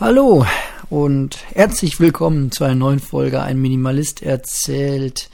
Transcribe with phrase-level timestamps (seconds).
[0.00, 0.44] Hallo
[0.88, 5.28] und herzlich willkommen zu einer neuen Folge Ein Minimalist erzählt.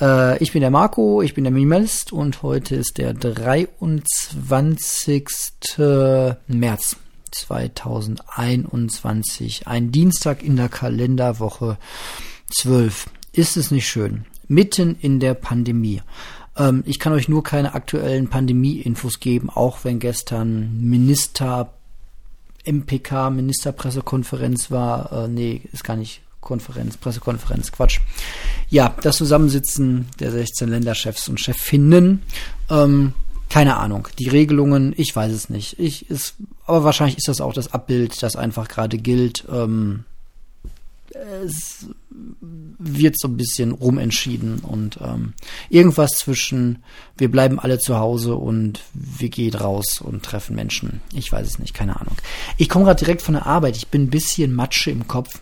[0.00, 4.04] Äh, ich bin der Marco, ich bin der Minimalist und heute ist der 23.
[6.46, 6.96] März
[7.32, 9.66] 2021.
[9.66, 11.76] Ein Dienstag in der Kalenderwoche
[12.52, 13.10] 12.
[13.32, 14.24] Ist es nicht schön?
[14.46, 16.00] Mitten in der Pandemie.
[16.56, 21.74] Ähm, ich kann euch nur keine aktuellen Pandemie-Infos geben, auch wenn gestern Minister
[22.64, 28.00] MPK, Ministerpressekonferenz war, äh, nee, ist gar nicht Konferenz, Pressekonferenz, Quatsch.
[28.68, 32.22] Ja, das Zusammensitzen der 16 Länderchefs und Chefinnen,
[32.70, 33.12] ähm,
[33.48, 34.08] keine Ahnung.
[34.18, 35.78] Die Regelungen, ich weiß es nicht.
[35.78, 39.44] Ich ist, aber wahrscheinlich ist das auch das Abbild, das einfach gerade gilt.
[39.52, 40.04] Ähm,
[41.14, 45.34] es wird so ein bisschen rumentschieden und ähm,
[45.68, 46.82] irgendwas zwischen
[47.16, 51.00] wir bleiben alle zu Hause und wir gehen raus und treffen Menschen.
[51.12, 52.16] Ich weiß es nicht, keine Ahnung.
[52.56, 53.76] Ich komme gerade direkt von der Arbeit.
[53.76, 55.40] Ich bin ein bisschen Matsche im Kopf,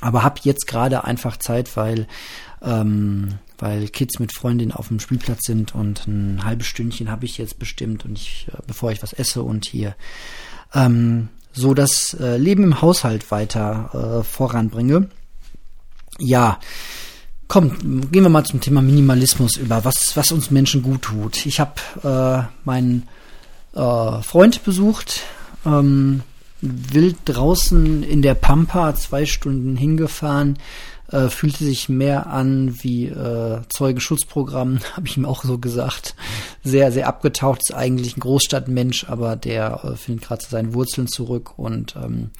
[0.00, 2.06] aber habe jetzt gerade einfach Zeit, weil
[2.62, 7.38] ähm, weil Kids mit Freundinnen auf dem Spielplatz sind und ein halbes Stündchen habe ich
[7.38, 9.94] jetzt bestimmt und ich, äh, bevor ich was esse und hier
[10.74, 15.08] ähm, so das äh, Leben im Haushalt weiter äh, voranbringe.
[16.18, 16.58] Ja,
[17.48, 21.46] komm, gehen wir mal zum Thema Minimalismus über, was, was uns Menschen gut tut.
[21.46, 23.08] Ich habe äh, meinen
[23.74, 25.22] äh, Freund besucht,
[25.64, 26.22] ähm,
[26.60, 30.58] wild draußen in der Pampa, zwei Stunden hingefahren,
[31.10, 36.14] äh, fühlte sich mehr an wie äh, Zeugenschutzprogramm, habe ich ihm auch so gesagt.
[36.62, 41.58] Sehr, sehr abgetaucht, ist eigentlich ein Großstadtmensch, aber der äh, findet gerade seine Wurzeln zurück
[41.58, 42.30] und ähm,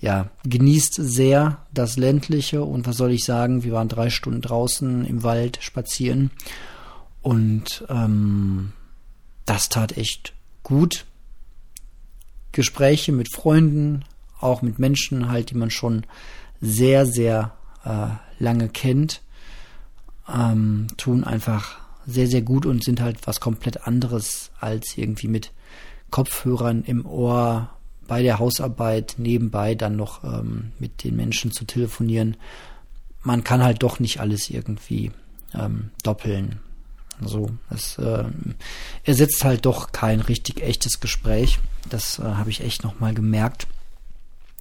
[0.00, 5.04] ja, genießt sehr das ländliche und was soll ich sagen, wir waren drei Stunden draußen
[5.04, 6.30] im Wald spazieren
[7.22, 8.72] und ähm,
[9.46, 11.06] das tat echt gut.
[12.52, 14.04] Gespräche mit Freunden,
[14.40, 16.04] auch mit Menschen halt, die man schon
[16.60, 17.52] sehr, sehr
[18.38, 19.22] lange kennt,
[20.28, 25.52] ähm, tun einfach sehr, sehr gut und sind halt was komplett anderes als irgendwie mit
[26.10, 27.70] Kopfhörern im Ohr
[28.06, 32.36] bei der Hausarbeit nebenbei dann noch ähm, mit den Menschen zu telefonieren.
[33.22, 35.12] Man kann halt doch nicht alles irgendwie
[35.54, 36.58] ähm, doppeln.
[37.22, 38.24] So, es äh,
[39.04, 41.58] ersetzt halt doch kein richtig echtes Gespräch.
[41.88, 43.66] Das äh, habe ich echt nochmal gemerkt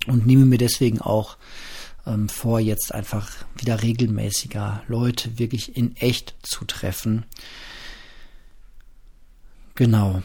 [0.07, 1.37] und nehme mir deswegen auch
[2.05, 7.25] ähm, vor, jetzt einfach wieder regelmäßiger Leute wirklich in echt zu treffen.
[9.75, 10.21] Genau.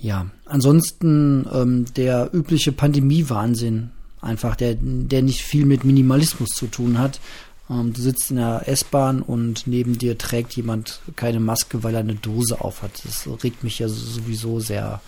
[0.00, 6.98] Ja, ansonsten ähm, der übliche Pandemie-Wahnsinn, einfach der, der nicht viel mit Minimalismus zu tun
[6.98, 7.20] hat.
[7.68, 12.00] Ähm, du sitzt in der S-Bahn und neben dir trägt jemand keine Maske, weil er
[12.00, 13.02] eine Dose aufhat.
[13.04, 15.00] Das regt mich ja sowieso sehr,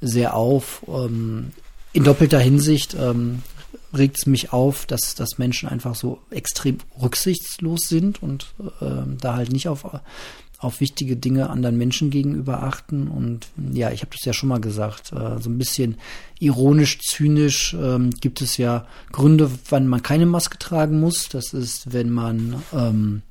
[0.00, 0.84] sehr auf.
[0.86, 1.52] Ähm,
[1.92, 2.94] in doppelter Hinsicht.
[3.92, 8.46] Ähm, regt es mich auf, dass, dass Menschen einfach so extrem rücksichtslos sind und
[8.80, 8.86] äh,
[9.20, 9.86] da halt nicht auf,
[10.58, 13.08] auf wichtige Dinge anderen Menschen gegenüber achten.
[13.08, 15.96] Und ja, ich habe das ja schon mal gesagt, äh, so ein bisschen
[16.38, 21.28] ironisch, zynisch äh, gibt es ja Gründe, wann man keine Maske tragen muss.
[21.28, 23.22] Das ist, wenn man ähm,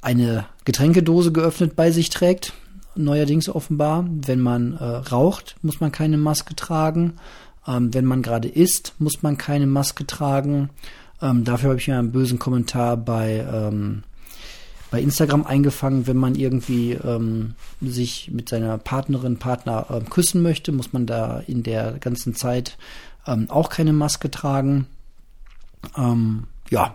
[0.00, 2.52] eine Getränkedose geöffnet bei sich trägt.
[2.96, 4.06] Neuerdings offenbar.
[4.08, 7.14] Wenn man äh, raucht, muss man keine Maske tragen.
[7.66, 10.70] Ähm, wenn man gerade isst, muss man keine Maske tragen.
[11.22, 14.02] Ähm, dafür habe ich mir einen bösen Kommentar bei, ähm,
[14.90, 16.06] bei Instagram eingefangen.
[16.06, 21.40] Wenn man irgendwie ähm, sich mit seiner Partnerin, Partner ähm, küssen möchte, muss man da
[21.46, 22.76] in der ganzen Zeit
[23.26, 24.86] ähm, auch keine Maske tragen.
[26.70, 26.94] ja,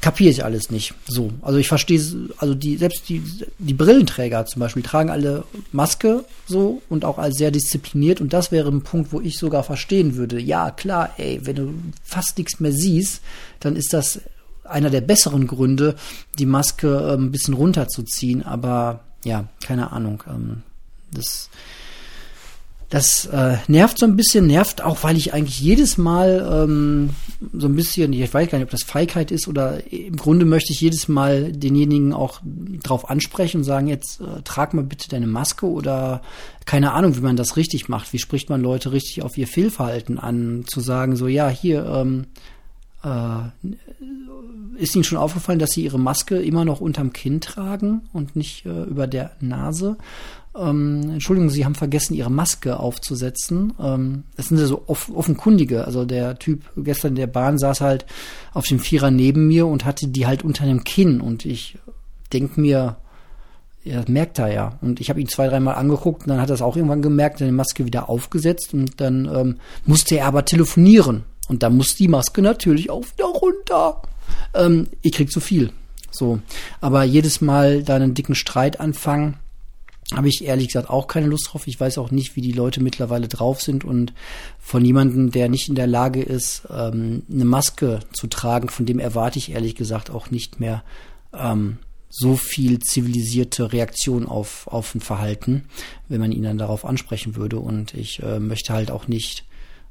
[0.00, 0.94] kapiere ich alles nicht.
[1.06, 2.00] So, also ich verstehe,
[2.38, 3.22] also die selbst die
[3.58, 8.52] die Brillenträger zum Beispiel tragen alle Maske so und auch als sehr diszipliniert und das
[8.52, 10.40] wäre ein Punkt, wo ich sogar verstehen würde.
[10.40, 13.20] Ja, klar, ey, wenn du fast nichts mehr siehst,
[13.60, 14.20] dann ist das
[14.64, 15.94] einer der besseren Gründe,
[16.38, 18.42] die Maske äh, ein bisschen runterzuziehen.
[18.42, 20.22] Aber ja, keine Ahnung.
[20.28, 20.62] Ähm,
[21.12, 21.48] das
[22.94, 27.10] das äh, nervt so ein bisschen, nervt auch, weil ich eigentlich jedes Mal ähm,
[27.52, 30.72] so ein bisschen, ich weiß gar nicht, ob das Feigheit ist oder im Grunde möchte
[30.72, 32.40] ich jedes Mal denjenigen auch
[32.84, 36.22] drauf ansprechen und sagen, jetzt äh, trag mal bitte deine Maske oder
[36.66, 38.12] keine Ahnung, wie man das richtig macht.
[38.12, 42.26] Wie spricht man Leute richtig auf ihr Fehlverhalten an, zu sagen, so ja, hier, ähm,
[42.26, 42.53] äh,
[44.76, 48.64] ist Ihnen schon aufgefallen, dass Sie Ihre Maske immer noch unterm Kinn tragen und nicht
[48.66, 49.96] äh, über der Nase?
[50.56, 53.72] ähm, Entschuldigung, Sie haben vergessen, Ihre Maske aufzusetzen.
[53.80, 55.84] Ähm, das sind ja so off offenkundige.
[55.84, 58.06] Also der Typ gestern in der Bahn saß halt
[58.52, 61.20] auf dem Vierer neben mir und hatte die halt unter dem Kinn.
[61.20, 61.78] Und ich
[62.32, 62.96] denk mir,
[63.84, 64.78] er merkt er ja.
[64.80, 67.38] Und ich habe ihn zwei, dreimal angeguckt und dann hat er es auch irgendwann gemerkt,
[67.38, 69.56] seine Maske wieder aufgesetzt und dann ähm,
[69.86, 71.24] musste er aber telefonieren.
[71.48, 74.02] Und da muss die Maske natürlich auch wieder runter.
[74.54, 75.72] Ähm, ich krieg zu viel.
[76.10, 76.40] So.
[76.80, 79.36] Aber jedes Mal da einen dicken Streit anfangen,
[80.12, 81.66] habe ich ehrlich gesagt auch keine Lust drauf.
[81.66, 84.12] Ich weiß auch nicht, wie die Leute mittlerweile drauf sind und
[84.60, 88.98] von jemandem, der nicht in der Lage ist, ähm, eine Maske zu tragen, von dem
[88.98, 90.84] erwarte ich ehrlich gesagt auch nicht mehr
[91.32, 91.78] ähm,
[92.10, 95.64] so viel zivilisierte Reaktion auf, auf ein Verhalten,
[96.08, 97.58] wenn man ihn dann darauf ansprechen würde.
[97.58, 99.44] Und ich äh, möchte halt auch nicht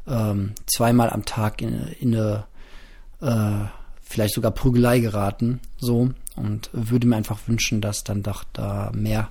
[0.08, 2.46] ähm, zweimal am Tag in, in eine
[3.22, 3.68] äh,
[4.02, 9.30] vielleicht sogar Prügelei geraten, so und würde mir einfach wünschen, dass dann doch da mehr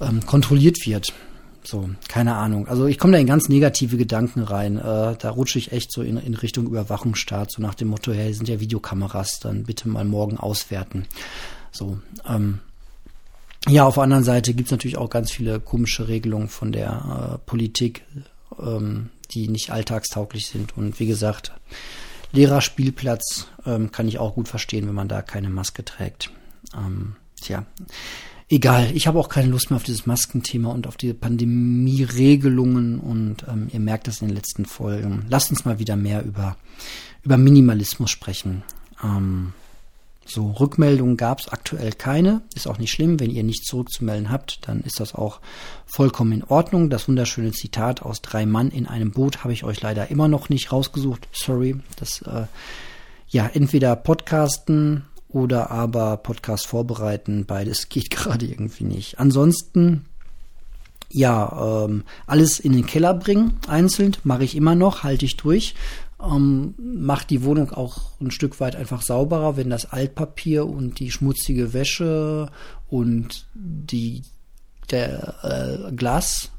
[0.00, 1.12] ähm, kontrolliert wird.
[1.66, 2.68] So, keine Ahnung.
[2.68, 4.76] Also ich komme da in ganz negative Gedanken rein.
[4.76, 8.34] Äh, da rutsche ich echt so in, in Richtung Überwachungsstaat, so nach dem Motto, hey,
[8.34, 11.06] sind ja Videokameras, dann bitte mal morgen auswerten.
[11.72, 11.98] So,
[12.28, 12.60] ähm,
[13.66, 16.90] ja, auf der anderen Seite gibt's natürlich auch ganz viele komische Regelungen von der
[17.34, 18.04] äh, Politik,
[18.60, 20.76] ähm, die nicht alltagstauglich sind.
[20.76, 21.52] Und wie gesagt,
[22.32, 26.30] Lehrerspielplatz ähm, kann ich auch gut verstehen, wenn man da keine Maske trägt.
[26.76, 27.64] Ähm, tja,
[28.48, 28.90] egal.
[28.94, 33.68] Ich habe auch keine Lust mehr auf dieses Maskenthema und auf die Pandemie-Regelungen und ähm,
[33.72, 35.26] ihr merkt das in den letzten Folgen.
[35.28, 36.56] Lasst uns mal wieder mehr über,
[37.22, 38.62] über Minimalismus sprechen.
[39.02, 39.52] Ähm,
[40.26, 42.42] so, Rückmeldungen gab es aktuell keine.
[42.54, 43.20] Ist auch nicht schlimm.
[43.20, 45.40] Wenn ihr nichts zurückzumelden habt, dann ist das auch
[45.86, 46.88] vollkommen in Ordnung.
[46.88, 50.48] Das wunderschöne Zitat aus Drei Mann in einem Boot habe ich euch leider immer noch
[50.48, 51.28] nicht rausgesucht.
[51.32, 51.76] Sorry.
[51.96, 52.46] Das, äh,
[53.28, 57.44] ja, entweder Podcasten oder aber Podcast vorbereiten.
[57.44, 59.18] Beides geht gerade irgendwie nicht.
[59.18, 60.06] Ansonsten
[61.10, 65.76] ja, ähm, alles in den Keller bringen, einzeln, mache ich immer noch, halte ich durch
[66.24, 71.10] ähm, macht die Wohnung auch ein Stück weit einfach sauberer, wenn das Altpapier und die
[71.10, 72.50] schmutzige Wäsche
[72.88, 74.22] und die
[74.90, 76.50] der äh, Glas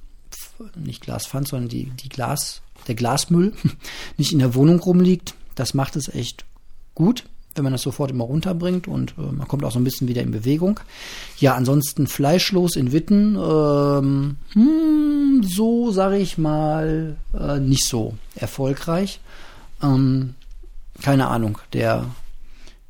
[0.76, 3.54] nicht Glaspfand, sondern die die Glas der Glasmüll
[4.18, 5.36] nicht in der Wohnung rumliegt.
[5.56, 6.46] Das macht es echt
[6.94, 7.24] gut,
[7.56, 10.22] wenn man das sofort immer runterbringt und äh, man kommt auch so ein bisschen wieder
[10.22, 10.80] in Bewegung.
[11.40, 19.20] Ja, ansonsten fleischlos in Witten, ähm, hm, so sage ich mal, äh, nicht so erfolgreich.
[19.82, 20.36] Ähm,
[21.02, 22.06] keine Ahnung, der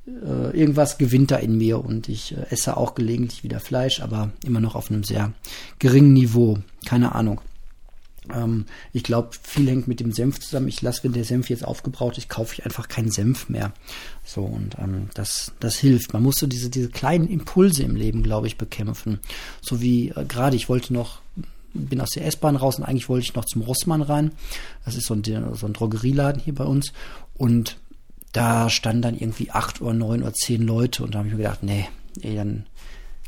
[0.08, 4.32] äh, irgendwas gewinnt da in mir und ich äh, esse auch gelegentlich wieder Fleisch, aber
[4.44, 5.34] immer noch auf einem sehr
[5.80, 6.60] geringen Niveau.
[6.86, 7.42] Keine Ahnung.
[8.34, 10.68] Ähm, ich glaube, viel hängt mit dem Senf zusammen.
[10.68, 13.74] Ich lasse, wenn der Senf jetzt aufgebraucht ist, kaufe ich einfach keinen Senf mehr.
[14.24, 16.14] So, und ähm, das, das hilft.
[16.14, 19.20] Man muss so diese, diese kleinen Impulse im Leben, glaube ich, bekämpfen.
[19.62, 21.22] So wie äh, gerade, ich wollte noch
[21.76, 24.32] bin aus der S-Bahn raus und eigentlich wollte ich noch zum Rossmann rein.
[24.86, 26.94] Das ist so ein, so ein Drogerieladen hier bei uns.
[27.36, 27.78] Und
[28.32, 31.44] da standen dann irgendwie acht oder neun oder zehn Leute und da habe ich mir
[31.44, 31.88] gedacht, nee,
[32.22, 32.66] ey, dann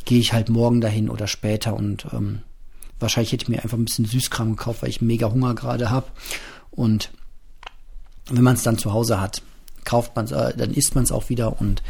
[0.05, 2.39] gehe ich halt morgen dahin oder später und ähm,
[2.99, 6.07] wahrscheinlich hätte ich mir einfach ein bisschen Süßkram gekauft, weil ich mega Hunger gerade habe.
[6.71, 7.11] Und
[8.29, 9.41] wenn man es dann zu Hause hat,
[9.87, 11.81] kauft man es, äh, dann isst man es auch wieder und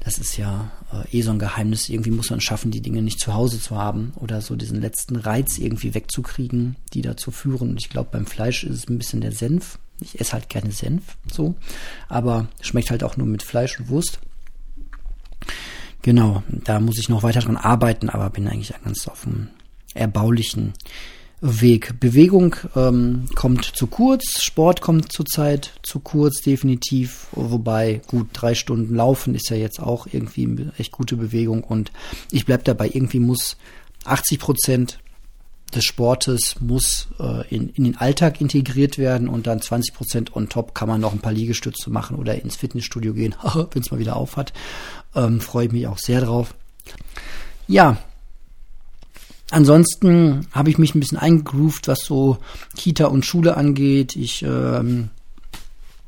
[0.00, 1.88] das ist ja äh, eh so ein Geheimnis.
[1.88, 5.14] Irgendwie muss man schaffen, die Dinge nicht zu Hause zu haben oder so diesen letzten
[5.14, 7.70] Reiz irgendwie wegzukriegen, die dazu führen.
[7.70, 9.78] Und ich glaube, beim Fleisch ist es ein bisschen der Senf.
[10.00, 11.54] Ich esse halt gerne Senf, so,
[12.08, 14.18] aber schmeckt halt auch nur mit Fleisch und Wurst.
[16.02, 19.48] Genau, da muss ich noch weiter dran arbeiten, aber bin eigentlich ganz auf dem
[19.94, 20.74] erbaulichen
[21.46, 22.00] Weg.
[22.00, 27.26] Bewegung ähm, kommt zu kurz, Sport kommt zurzeit zu kurz, definitiv.
[27.32, 31.92] Wobei, gut, drei Stunden Laufen ist ja jetzt auch irgendwie echt gute Bewegung und
[32.30, 33.58] ich bleib dabei, irgendwie muss
[34.06, 34.98] 80 Prozent
[35.74, 40.48] des Sportes muss äh, in, in den Alltag integriert werden und dann 20 Prozent on
[40.48, 44.00] top kann man noch ein paar Liegestütze machen oder ins Fitnessstudio gehen, wenn es mal
[44.00, 44.54] wieder auf hat.
[45.14, 46.54] Ähm, Freue ich mich auch sehr drauf.
[47.68, 47.98] Ja,
[49.54, 52.38] Ansonsten habe ich mich ein bisschen eingegroovt, was so
[52.76, 54.16] Kita und Schule angeht.
[54.16, 55.10] Ich ähm,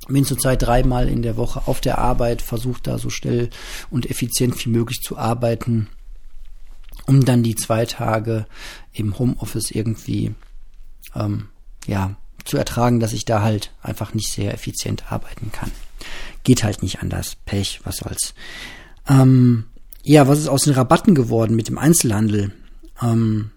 [0.09, 3.51] bin zurzeit dreimal in der Woche auf der Arbeit, versuche da so schnell
[3.89, 5.87] und effizient wie möglich zu arbeiten,
[7.07, 8.47] um dann die zwei Tage
[8.93, 10.35] im Homeoffice irgendwie
[11.15, 11.47] ähm,
[11.87, 15.71] ja zu ertragen, dass ich da halt einfach nicht sehr effizient arbeiten kann.
[16.43, 17.37] Geht halt nicht anders.
[17.47, 18.35] Pech, was soll's.
[19.09, 19.67] Ähm,
[20.03, 22.53] ja, was ist aus den Rabatten geworden mit dem Einzelhandel?
[23.03, 23.51] Ähm,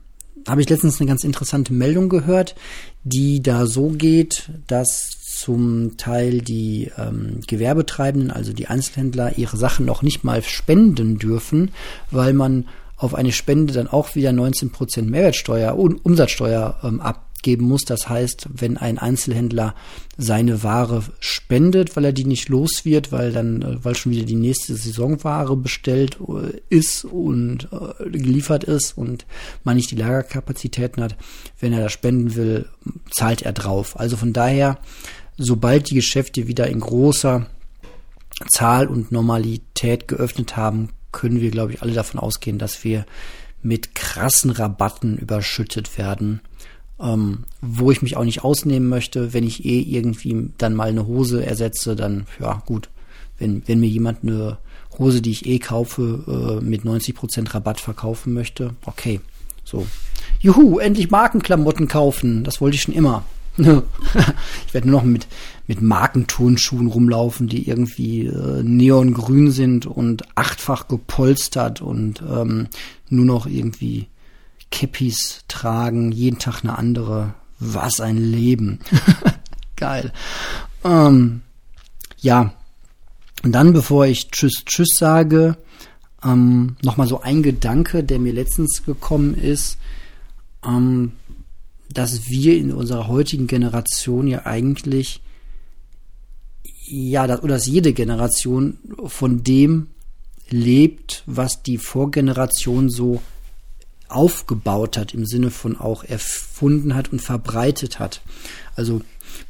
[0.47, 2.55] habe ich letztens eine ganz interessante Meldung gehört,
[3.03, 9.85] die da so geht, dass zum Teil die ähm, Gewerbetreibenden, also die Einzelhändler, ihre Sachen
[9.85, 11.71] noch nicht mal spenden dürfen,
[12.11, 12.65] weil man
[12.97, 17.83] auf eine Spende dann auch wieder 19% Mehrwertsteuer und Umsatzsteuer ähm, ab, geben muss.
[17.83, 19.75] Das heißt, wenn ein Einzelhändler
[20.17, 24.25] seine Ware spendet, weil er die nicht los wird, weil dann, äh, weil schon wieder
[24.25, 29.25] die nächste Saisonware bestellt äh, ist und äh, geliefert ist und
[29.63, 31.15] man nicht die Lagerkapazitäten hat,
[31.59, 32.67] wenn er das spenden will,
[33.11, 33.99] zahlt er drauf.
[33.99, 34.77] Also von daher,
[35.37, 37.47] sobald die Geschäfte wieder in großer
[38.49, 43.05] Zahl und Normalität geöffnet haben, können wir, glaube ich, alle davon ausgehen, dass wir
[43.61, 46.41] mit krassen Rabatten überschüttet werden
[47.01, 49.33] ähm, wo ich mich auch nicht ausnehmen möchte.
[49.33, 52.89] Wenn ich eh irgendwie dann mal eine Hose ersetze, dann ja gut.
[53.37, 54.57] Wenn, wenn mir jemand eine
[54.97, 59.21] Hose, die ich eh kaufe, äh, mit 90% Rabatt verkaufen möchte, okay.
[59.63, 59.87] So.
[60.41, 62.43] Juhu, endlich Markenklamotten kaufen.
[62.43, 63.23] Das wollte ich schon immer.
[63.57, 65.27] ich werde nur noch mit,
[65.67, 72.67] mit Markenturnschuhen rumlaufen, die irgendwie äh, neongrün sind und achtfach gepolstert und ähm,
[73.09, 74.07] nur noch irgendwie
[74.71, 77.33] Kippis tragen, jeden Tag eine andere.
[77.59, 78.79] Was ein Leben.
[79.75, 80.13] Geil.
[80.83, 81.41] Ähm,
[82.19, 82.53] ja.
[83.43, 85.57] Und dann, bevor ich Tschüss, Tschüss sage,
[86.23, 89.77] ähm, nochmal so ein Gedanke, der mir letztens gekommen ist,
[90.65, 91.13] ähm,
[91.91, 95.21] dass wir in unserer heutigen Generation ja eigentlich,
[96.85, 99.87] ja, dass, oder dass jede Generation von dem
[100.49, 103.21] lebt, was die Vorgeneration so
[104.09, 108.21] aufgebaut hat, im Sinne von auch erfunden hat und verbreitet hat.
[108.75, 109.01] Also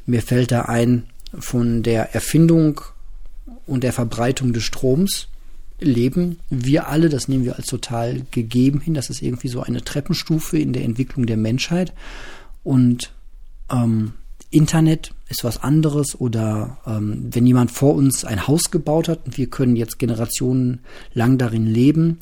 [0.06, 1.04] mir fällt da ein
[1.38, 2.80] von der Erfindung
[3.66, 5.28] und der Verbreitung des Stroms
[5.78, 9.82] leben wir alle, das nehmen wir als total gegeben hin, das ist irgendwie so eine
[9.82, 11.92] Treppenstufe in der Entwicklung der Menschheit
[12.62, 13.12] und
[13.70, 14.12] ähm,
[14.50, 19.38] Internet ist was anderes oder ähm, wenn jemand vor uns ein Haus gebaut hat und
[19.38, 20.80] wir können jetzt Generationen
[21.14, 22.18] lang darin leben,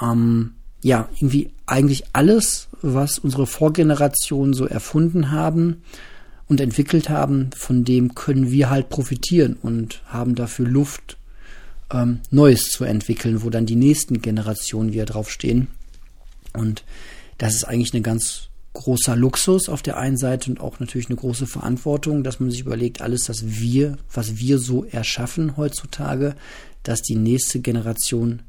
[0.00, 0.52] ähm,
[0.84, 5.82] ja, irgendwie eigentlich alles, was unsere Vorgenerationen so erfunden haben
[6.46, 11.16] und entwickelt haben, von dem können wir halt profitieren und haben dafür Luft,
[11.90, 15.68] ähm, Neues zu entwickeln, wo dann die nächsten Generationen wieder draufstehen.
[16.52, 16.84] Und
[17.38, 21.16] das ist eigentlich ein ganz großer Luxus auf der einen Seite und auch natürlich eine
[21.16, 26.36] große Verantwortung, dass man sich überlegt, alles, das wir, was wir so erschaffen heutzutage,
[26.82, 28.42] dass die nächste Generation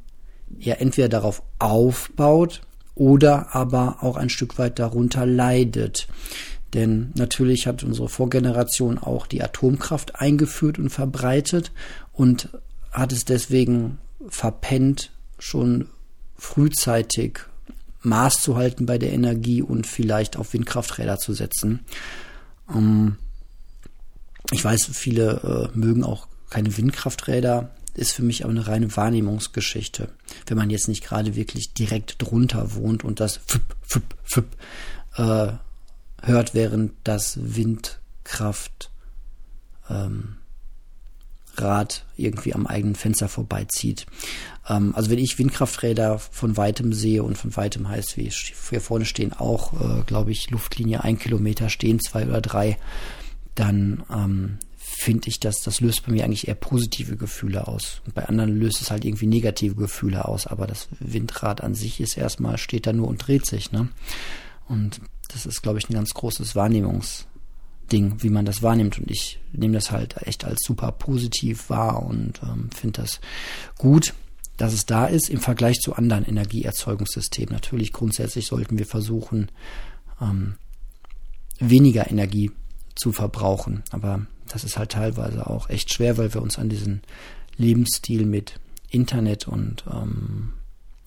[0.59, 2.61] ja entweder darauf aufbaut
[2.95, 6.07] oder aber auch ein Stück weit darunter leidet.
[6.73, 11.71] Denn natürlich hat unsere Vorgeneration auch die Atomkraft eingeführt und verbreitet
[12.11, 12.49] und
[12.91, 13.97] hat es deswegen
[14.27, 15.89] verpennt, schon
[16.37, 17.39] frühzeitig
[18.01, 21.81] Maß zu halten bei der Energie und vielleicht auf Windkrafträder zu setzen.
[22.73, 23.17] Ähm,
[24.51, 30.09] ich weiß, viele äh, mögen auch keine Windkrafträder ist für mich aber eine reine Wahrnehmungsgeschichte.
[30.45, 34.47] Wenn man jetzt nicht gerade wirklich direkt drunter wohnt und das Füpp, Füpp, Füpp,
[35.15, 35.53] äh,
[36.21, 38.89] hört, während das Windkraft
[39.89, 40.37] ähm,
[42.17, 44.05] irgendwie am eigenen Fenster vorbeizieht.
[44.67, 49.05] Ähm, also wenn ich Windkrafträder von weitem sehe und von weitem heißt, wie hier vorne
[49.05, 52.77] stehen auch, äh, glaube ich, Luftlinie ein Kilometer stehen, zwei oder drei,
[53.55, 54.59] dann ähm,
[54.97, 58.01] finde ich, dass das löst bei mir eigentlich eher positive Gefühle aus.
[58.05, 60.47] Und bei anderen löst es halt irgendwie negative Gefühle aus.
[60.47, 63.89] Aber das Windrad an sich ist erstmal, steht da nur und dreht sich, ne?
[64.67, 68.97] Und das ist, glaube ich, ein ganz großes Wahrnehmungsding, wie man das wahrnimmt.
[68.97, 73.19] Und ich nehme das halt echt als super positiv wahr und ähm, finde das
[73.77, 74.13] gut,
[74.57, 77.53] dass es da ist im Vergleich zu anderen Energieerzeugungssystemen.
[77.53, 79.51] Natürlich grundsätzlich sollten wir versuchen,
[80.21, 80.55] ähm,
[81.59, 82.51] weniger Energie
[82.95, 83.83] zu verbrauchen.
[83.91, 87.01] Aber das ist halt teilweise auch echt schwer, weil wir uns an diesen
[87.57, 88.59] Lebensstil mit
[88.89, 90.53] Internet und ähm,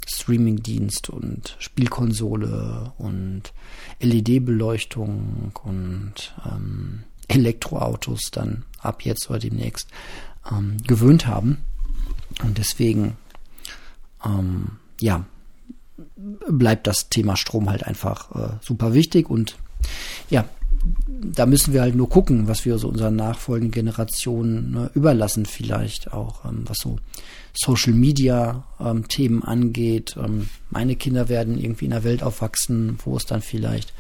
[0.06, 3.52] Streamingdienst und Spielkonsole und
[4.00, 9.88] LED-Beleuchtung und ähm, Elektroautos dann ab jetzt oder demnächst
[10.50, 11.58] ähm, gewöhnt haben.
[12.42, 13.16] Und deswegen,
[14.24, 15.26] ähm, ja,
[16.48, 19.56] bleibt das Thema Strom halt einfach äh, super wichtig und
[20.30, 20.48] ja,
[21.06, 26.12] da müssen wir halt nur gucken, was wir so unseren nachfolgenden Generationen ne, überlassen, vielleicht
[26.12, 26.98] auch, ähm, was so
[27.54, 30.16] Social Media ähm, Themen angeht.
[30.22, 33.92] Ähm, meine Kinder werden irgendwie in einer Welt aufwachsen, wo es dann vielleicht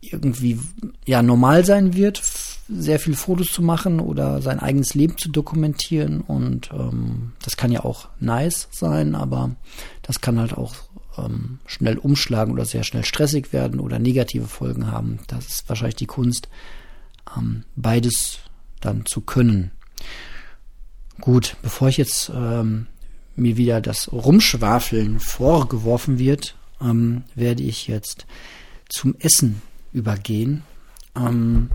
[0.00, 0.58] irgendwie
[1.06, 2.22] ja normal sein wird,
[2.68, 7.72] sehr viele Fotos zu machen oder sein eigenes Leben zu dokumentieren und ähm, das kann
[7.72, 9.56] ja auch nice sein, aber
[10.02, 10.74] das kann halt auch
[11.18, 15.20] ähm, schnell umschlagen oder sehr schnell stressig werden oder negative Folgen haben.
[15.26, 16.48] Das ist wahrscheinlich die Kunst,
[17.36, 18.38] ähm, beides
[18.80, 19.70] dann zu können.
[21.20, 22.86] Gut, bevor ich jetzt ähm,
[23.36, 28.26] mir wieder das Rumschwafeln vorgeworfen wird, ähm, werde ich jetzt
[28.88, 30.62] zum Essen übergehen
[31.16, 31.70] ähm,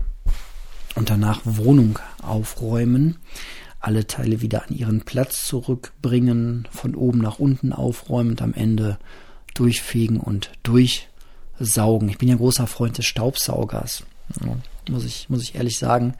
[0.94, 3.16] und danach Wohnung aufräumen,
[3.80, 8.98] alle Teile wieder an ihren Platz zurückbringen, von oben nach unten aufräumen und am Ende
[9.60, 12.08] durchfegen und durchsaugen.
[12.08, 14.04] Ich bin ja großer Freund des Staubsaugers,
[14.88, 16.14] muss ich muss ich ehrlich sagen,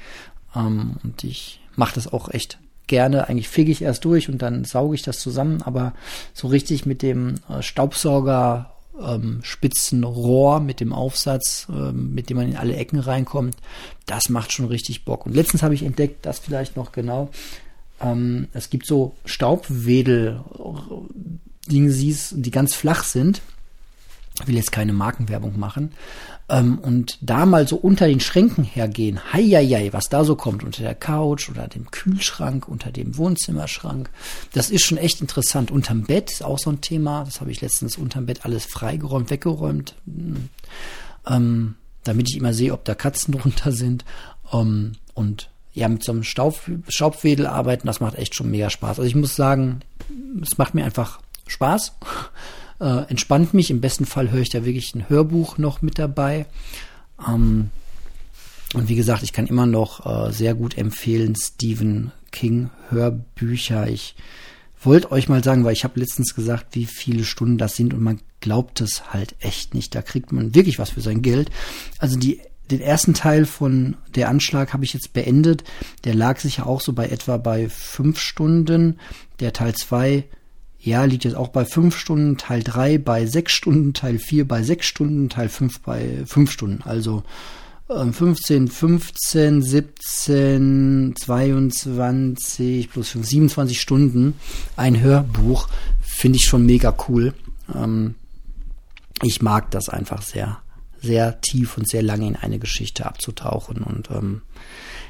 [0.54, 3.28] ähm, und ich mache das auch echt gerne.
[3.28, 5.94] Eigentlich fege ich erst durch und dann sauge ich das zusammen, aber
[6.34, 12.36] so richtig mit dem äh, Staubsauger ähm, spitzen Rohr mit dem Aufsatz, ähm, mit dem
[12.36, 13.56] man in alle Ecken reinkommt,
[14.04, 15.24] das macht schon richtig Bock.
[15.24, 17.30] Und letztens habe ich entdeckt, das vielleicht noch genau,
[18.54, 20.40] es gibt so Staubwedel,
[21.70, 23.40] Dingsies, die ganz flach sind.
[24.40, 25.92] Ich will jetzt keine Markenwerbung machen,
[26.50, 30.82] ähm, und da mal so unter den Schränken hergehen, heieiei, was da so kommt, unter
[30.82, 34.10] der Couch oder dem Kühlschrank, unter dem Wohnzimmerschrank,
[34.52, 35.70] das ist schon echt interessant.
[35.70, 39.30] Unterm Bett ist auch so ein Thema, das habe ich letztens unterm Bett alles freigeräumt,
[39.30, 39.94] weggeräumt,
[41.26, 44.04] ähm, damit ich immer sehe, ob da Katzen drunter sind.
[44.52, 48.98] Ähm, und ja, mit so einem Staub, Staubwedel arbeiten, das macht echt schon mega Spaß.
[48.98, 49.82] Also ich muss sagen,
[50.42, 51.92] es macht mir einfach Spaß
[52.80, 53.70] äh, entspannt mich.
[53.70, 56.46] Im besten Fall höre ich da wirklich ein Hörbuch noch mit dabei.
[57.26, 57.70] Ähm,
[58.72, 63.88] und wie gesagt, ich kann immer noch äh, sehr gut empfehlen Stephen King Hörbücher.
[63.88, 64.14] Ich
[64.82, 68.02] wollte euch mal sagen, weil ich habe letztens gesagt, wie viele Stunden das sind und
[68.02, 69.94] man glaubt es halt echt nicht.
[69.94, 71.50] Da kriegt man wirklich was für sein Geld.
[71.98, 72.40] Also die
[72.70, 75.64] den ersten Teil von der Anschlag habe ich jetzt beendet.
[76.04, 79.00] Der lag sicher auch so bei etwa bei fünf Stunden.
[79.40, 80.24] Der Teil zwei
[80.82, 84.62] ja, liegt jetzt auch bei fünf Stunden, Teil drei bei sechs Stunden, Teil vier bei
[84.62, 86.82] sechs Stunden, Teil fünf bei fünf Stunden.
[86.82, 87.22] Also
[87.90, 94.34] äh, 15, 15, 17, 22 plus 5, 27 Stunden
[94.76, 95.68] ein Hörbuch.
[96.00, 97.34] Finde ich schon mega cool.
[97.74, 98.14] Ähm,
[99.22, 100.62] ich mag das einfach sehr,
[101.02, 103.82] sehr tief und sehr lange in eine Geschichte abzutauchen.
[103.82, 104.40] Und ähm,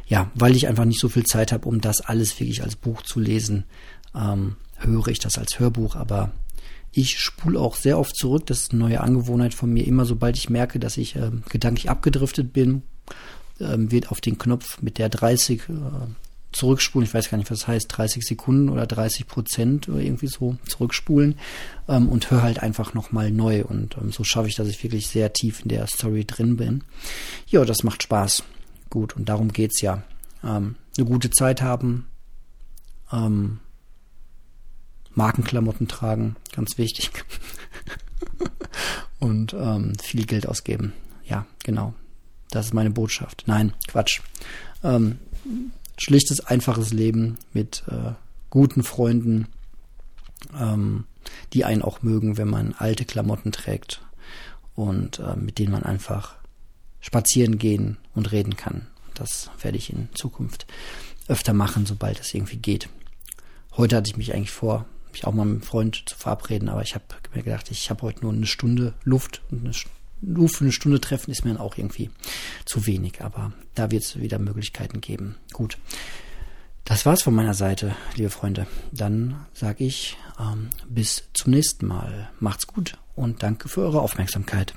[0.07, 3.03] ja, weil ich einfach nicht so viel Zeit habe, um das alles wirklich als Buch
[3.03, 3.65] zu lesen,
[4.17, 6.33] ähm, höre ich das als Hörbuch, aber
[6.93, 8.47] ich spule auch sehr oft zurück.
[8.47, 9.87] Das ist eine neue Angewohnheit von mir.
[9.87, 12.83] Immer sobald ich merke, dass ich äh, gedanklich abgedriftet bin,
[13.59, 15.73] äh, wird auf den Knopf mit der 30 äh,
[16.53, 17.07] zurückspulen.
[17.07, 20.57] Ich weiß gar nicht, was das heißt, 30 Sekunden oder 30 Prozent oder irgendwie so
[20.67, 21.37] zurückspulen
[21.89, 23.65] ähm, und höre halt einfach nochmal neu.
[23.65, 26.83] Und ähm, so schaffe ich, dass ich wirklich sehr tief in der Story drin bin.
[27.47, 28.43] Ja, das macht Spaß.
[28.89, 30.03] Gut, und darum geht's ja.
[30.43, 32.09] Ähm, eine gute Zeit haben,
[33.13, 33.61] ähm,
[35.15, 37.11] Markenklamotten tragen, ganz wichtig.
[39.19, 40.93] und ähm, viel Geld ausgeben.
[41.25, 41.95] Ja, genau.
[42.51, 43.45] Das ist meine Botschaft.
[43.47, 44.21] Nein, Quatsch.
[44.83, 45.19] Ähm,
[45.97, 48.13] schlichtes, einfaches Leben mit äh,
[48.49, 49.47] guten Freunden,
[50.59, 51.05] ähm,
[51.53, 54.03] die einen auch mögen, wenn man alte Klamotten trägt
[54.75, 56.37] und äh, mit denen man einfach
[57.01, 58.87] spazieren gehen und reden kann.
[59.15, 60.67] Das werde ich in Zukunft
[61.29, 62.89] öfter machen, sobald es irgendwie geht.
[63.77, 66.83] Heute hatte ich mich eigentlich vor, mich auch mal mit einem Freund zu verabreden, aber
[66.83, 69.73] ich habe mir gedacht, ich habe heute nur eine Stunde Luft und eine
[70.23, 72.11] Luft für eine Stunde treffen ist mir dann auch irgendwie
[72.67, 75.37] zu wenig, aber da wird es wieder Möglichkeiten geben.
[75.53, 75.79] Gut.
[76.85, 78.67] Das war's von meiner Seite, liebe Freunde.
[78.91, 82.31] Dann sage ich ähm, bis zum nächsten Mal.
[82.41, 84.75] Macht's gut und danke für eure Aufmerksamkeit.